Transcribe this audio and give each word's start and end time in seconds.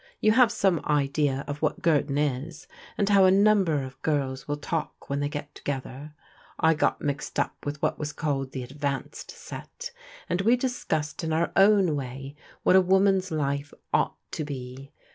You 0.19 0.31
have 0.31 0.51
some 0.51 0.81
idea 0.85 1.43
of 1.47 1.61
what 1.61 1.83
Girton 1.83 2.17
is, 2.17 2.67
and 2.97 3.07
how 3.07 3.25
a 3.25 3.29
number 3.29 3.83
of 3.83 4.01
girls 4.01 4.47
will 4.47 4.57
talk 4.57 5.11
when 5.11 5.19
they 5.19 5.29
get 5.29 5.53
to 5.53 5.61
gether. 5.63 6.15
I 6.59 6.73
got 6.73 7.03
mixed 7.03 7.39
up 7.39 7.63
with 7.67 7.79
what 7.83 7.99
was 7.99 8.11
called 8.11 8.51
the 8.51 8.63
ad 8.63 8.71
vanced 8.79 9.29
set, 9.29 9.91
and 10.27 10.41
we 10.41 10.55
discussed 10.57 11.23
in 11.23 11.31
our 11.31 11.51
own 11.55 11.95
way 11.95 12.35
what 12.63 12.75
a 12.75 12.81
woman's 12.81 13.29
life 13.29 13.75
ought 13.93 14.17
to 14.31 14.43
be. 14.43 14.91